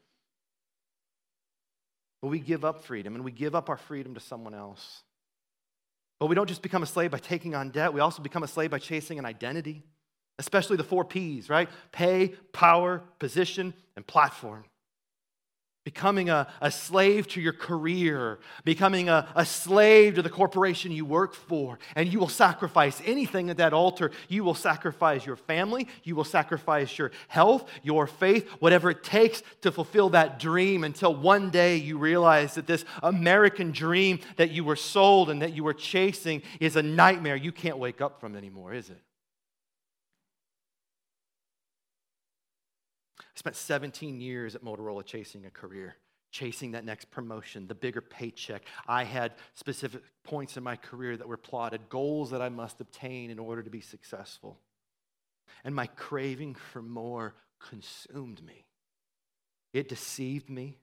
[2.22, 5.04] But we give up freedom and we give up our freedom to someone else.
[6.20, 8.48] But we don't just become a slave by taking on debt, we also become a
[8.48, 9.84] slave by chasing an identity,
[10.40, 11.70] especially the four P's, right?
[11.92, 14.66] Pay, power, position, and platform
[15.88, 21.06] becoming a, a slave to your career, becoming a, a slave to the corporation you
[21.06, 24.12] work for, and you will sacrifice anything at that altar.
[24.28, 29.42] You will sacrifice your family, you will sacrifice your health, your faith, whatever it takes
[29.62, 34.66] to fulfill that dream until one day you realize that this American dream that you
[34.66, 38.36] were sold and that you were chasing is a nightmare you can't wake up from
[38.36, 39.00] anymore, is it?
[43.38, 45.96] I spent 17 years at Motorola chasing a career,
[46.32, 48.64] chasing that next promotion, the bigger paycheck.
[48.88, 53.30] I had specific points in my career that were plotted, goals that I must obtain
[53.30, 54.60] in order to be successful.
[55.64, 58.66] And my craving for more consumed me.
[59.72, 60.80] It deceived me,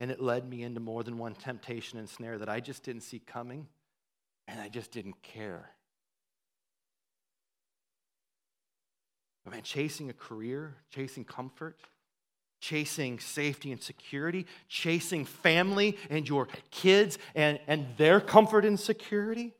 [0.00, 3.02] and it led me into more than one temptation and snare that I just didn't
[3.02, 3.68] see coming,
[4.48, 5.68] and I just didn't care.
[9.44, 11.76] But man, chasing a career, chasing comfort,
[12.60, 19.52] chasing safety and security, chasing family and your kids and, and their comfort and security,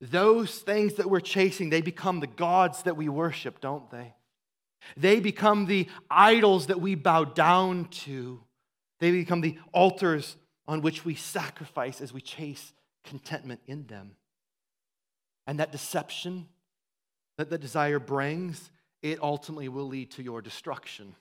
[0.00, 4.14] those things that we're chasing, they become the gods that we worship, don't they?
[4.96, 8.42] They become the idols that we bow down to.
[8.98, 12.72] They become the altars on which we sacrifice as we chase
[13.04, 14.16] contentment in them.
[15.46, 16.48] And that deception
[17.38, 18.71] that the desire brings
[19.02, 21.14] it ultimately will lead to your destruction.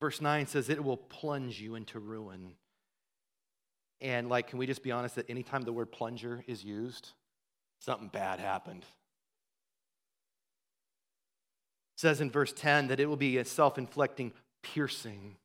[0.00, 2.54] Verse 9 says it will plunge you into ruin.
[4.00, 7.10] And, like, can we just be honest that anytime the word plunger is used,
[7.80, 8.82] something bad happened?
[11.96, 14.32] It says in verse 10 that it will be a self inflicting
[14.62, 15.36] piercing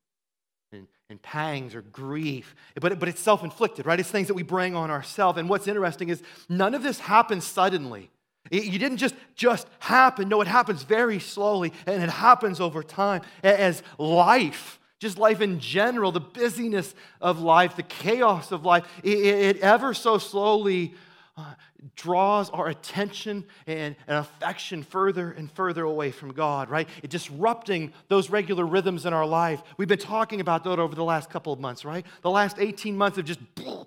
[0.71, 2.55] and, and, pangs or grief.
[2.79, 3.99] But, but it's self inflicted, right?
[3.99, 5.37] It's things that we bring on ourselves.
[5.37, 8.09] And what's interesting is none of this happens suddenly.
[8.51, 10.29] You didn't just just happen.
[10.29, 15.59] No, it happens very slowly and it happens over time as life, just life in
[15.59, 20.93] general, the busyness of life, the chaos of life, it, it ever so slowly
[21.37, 21.53] uh,
[21.95, 26.87] draws our attention and, and affection further and further away from God, right?
[27.03, 29.61] It disrupting those regular rhythms in our life.
[29.77, 32.05] We've been talking about that over the last couple of months, right?
[32.21, 33.39] The last 18 months have just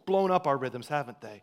[0.04, 1.42] blown up our rhythms, haven't they?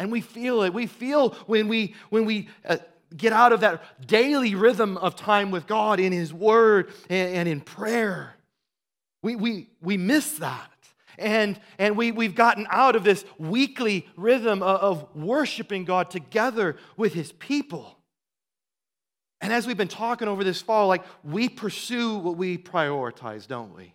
[0.00, 0.72] And we feel it.
[0.72, 2.78] We feel when we, when we uh,
[3.14, 7.48] get out of that daily rhythm of time with God in His Word and, and
[7.48, 8.34] in prayer.
[9.22, 10.70] We, we, we miss that.
[11.18, 16.78] And, and we, we've gotten out of this weekly rhythm of, of worshiping God together
[16.96, 17.98] with His people.
[19.42, 23.76] And as we've been talking over this fall, like we pursue what we prioritize, don't
[23.76, 23.92] we?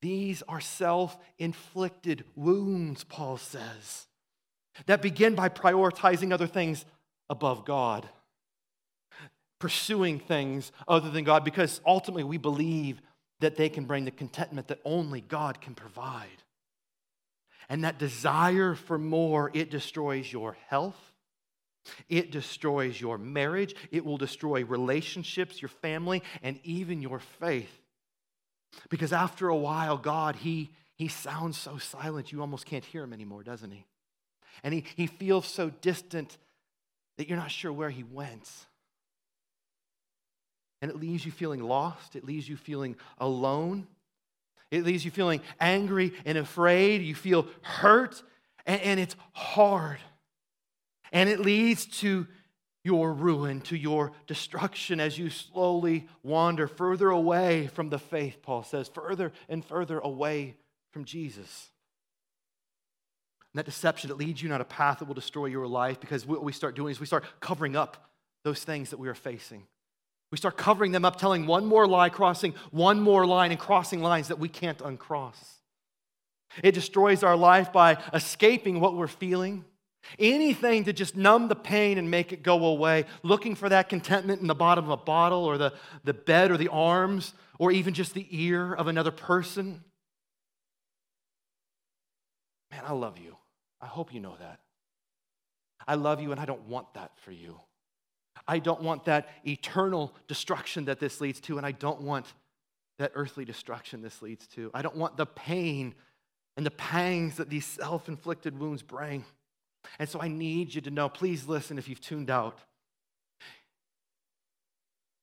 [0.00, 4.06] These are self inflicted wounds, Paul says,
[4.84, 6.84] that begin by prioritizing other things
[7.30, 8.08] above God,
[9.58, 13.00] pursuing things other than God, because ultimately we believe
[13.40, 16.42] that they can bring the contentment that only God can provide.
[17.68, 20.98] And that desire for more, it destroys your health.
[22.08, 23.74] It destroys your marriage.
[23.90, 27.82] It will destroy relationships, your family, and even your faith.
[28.88, 33.12] Because after a while, God, He, he sounds so silent, you almost can't hear Him
[33.12, 33.86] anymore, doesn't He?
[34.62, 36.36] And He, he feels so distant
[37.18, 38.50] that you're not sure where He went.
[40.82, 43.86] And it leaves you feeling lost, it leaves you feeling alone,
[44.70, 48.22] it leaves you feeling angry and afraid, you feel hurt,
[48.66, 49.98] and, and it's hard.
[51.12, 52.26] And it leads to
[52.86, 58.62] your ruin, to your destruction as you slowly wander further away from the faith, Paul
[58.62, 60.54] says, further and further away
[60.92, 61.70] from Jesus.
[63.56, 66.26] And that deception, it leads you on a path that will destroy your life because
[66.26, 68.10] what we start doing is we start covering up
[68.44, 69.62] those things that we are facing.
[70.30, 74.02] We start covering them up, telling one more lie, crossing one more line, and crossing
[74.02, 75.38] lines that we can't uncross.
[76.62, 79.64] It destroys our life by escaping what we're feeling
[80.18, 84.40] Anything to just numb the pain and make it go away, looking for that contentment
[84.40, 85.72] in the bottom of a bottle or the,
[86.04, 89.82] the bed or the arms or even just the ear of another person.
[92.70, 93.35] Man, I love you.
[93.80, 94.60] I hope you know that.
[95.86, 97.60] I love you and I don't want that for you.
[98.46, 102.26] I don't want that eternal destruction that this leads to, and I don't want
[102.98, 104.70] that earthly destruction this leads to.
[104.74, 105.94] I don't want the pain
[106.56, 109.24] and the pangs that these self inflicted wounds bring.
[109.98, 112.58] And so I need you to know please listen if you've tuned out.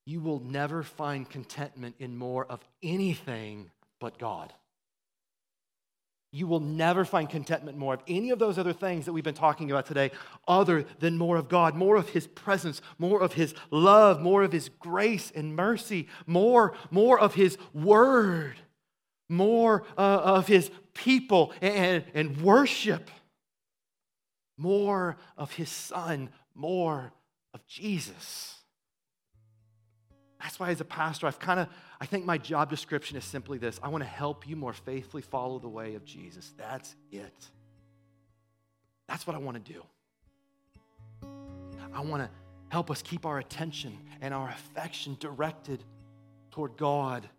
[0.05, 4.53] You will never find contentment in more of anything but God.
[6.33, 9.33] You will never find contentment more of any of those other things that we've been
[9.33, 10.11] talking about today,
[10.47, 14.51] other than more of God, more of His presence, more of His love, more of
[14.51, 18.55] His grace and mercy, more, more of His word,
[19.29, 23.09] more uh, of His people and, and worship
[24.57, 27.13] more of his son, more
[27.53, 28.62] of Jesus.
[30.43, 31.69] That's why, as a pastor, I've kind of,
[32.01, 35.23] I think my job description is simply this I want to help you more faithfully
[35.23, 36.53] follow the way of Jesus.
[36.57, 37.47] That's it.
[39.07, 39.83] That's what I want to do.
[41.93, 42.29] I want to
[42.69, 45.83] help us keep our attention and our affection directed
[46.51, 47.29] toward God,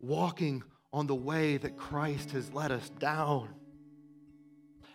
[0.00, 3.48] walking on the way that Christ has led us down.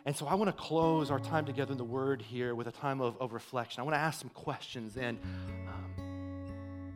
[0.06, 2.72] And so I want to close our time together in the Word here with a
[2.72, 3.82] time of, of reflection.
[3.82, 5.20] I want to ask some questions, and
[5.68, 5.93] um,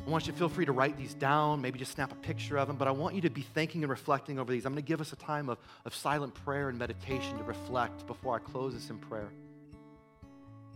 [0.07, 2.57] I want you to feel free to write these down, maybe just snap a picture
[2.57, 4.65] of them, but I want you to be thinking and reflecting over these.
[4.65, 8.07] I'm going to give us a time of, of silent prayer and meditation to reflect
[8.07, 9.27] before I close this in prayer.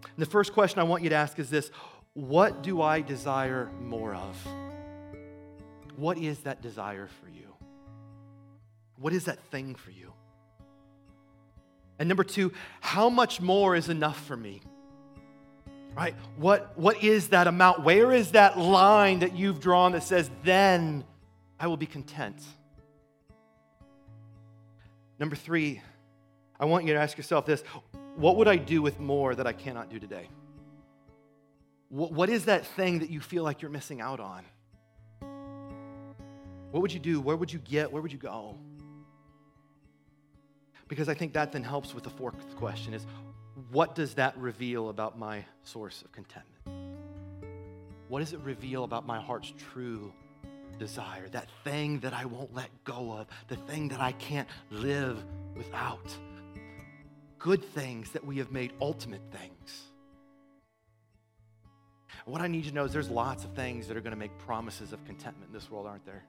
[0.04, 1.72] And the first question I want you to ask is this
[2.14, 4.36] What do I desire more of?
[5.96, 7.56] What is that desire for you?
[8.98, 10.12] What is that thing for you?
[12.00, 12.52] And number two,
[12.82, 14.62] how much more is enough for me?
[15.96, 16.16] Right?
[16.38, 17.84] What, what is that amount?
[17.84, 21.04] Where is that line that you've drawn that says, then
[21.60, 22.42] I will be content?
[25.20, 25.82] Number three,
[26.60, 27.64] I want you to ask yourself this
[28.16, 30.28] what would I do with more that I cannot do today?
[31.90, 34.44] What, what is that thing that you feel like you're missing out on?
[36.72, 37.20] What would you do?
[37.20, 37.92] Where would you get?
[37.92, 38.58] Where would you go?
[40.88, 43.06] Because I think that then helps with the fourth question is
[43.70, 46.48] what does that reveal about my source of contentment?
[48.08, 50.14] What does it reveal about my heart's true
[50.80, 51.30] desire?
[51.30, 55.24] That thing that I won't let go of, the thing that I can't live
[55.56, 56.16] without.
[57.40, 59.82] Good things that we have made ultimate things.
[62.26, 64.20] What I need you to know is there's lots of things that are going to
[64.20, 66.24] make promises of contentment in this world, aren't there?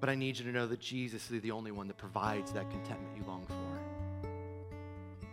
[0.00, 2.70] But I need you to know that Jesus is the only one that provides that
[2.70, 3.63] contentment you long for.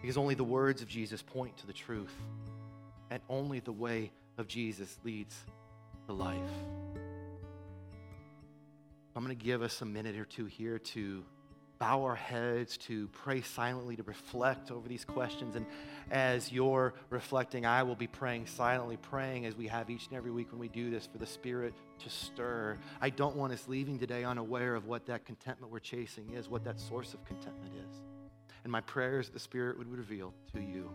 [0.02, 2.14] Because only the words of Jesus point to the truth,
[3.10, 5.36] and only the way of Jesus leads
[6.08, 6.40] to life.
[9.16, 11.24] I'm going to give us a minute or two here to
[11.78, 15.56] bow our heads, to pray silently, to reflect over these questions.
[15.56, 15.66] And
[16.12, 20.32] as you're reflecting, I will be praying silently, praying as we have each and every
[20.32, 22.78] week when we do this for the Spirit to stir.
[23.02, 26.64] I don't want us leaving today unaware of what that contentment we're chasing is, what
[26.66, 28.11] that source of contentment is.
[28.64, 30.90] And my prayer is the Spirit would reveal to you.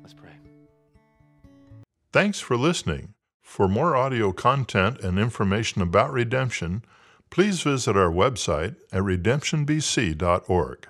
[0.00, 0.30] Let's pray.
[2.12, 3.14] Thanks for listening.
[3.40, 6.84] For more audio content and information about redemption,
[7.30, 10.88] please visit our website at redemptionbc.org.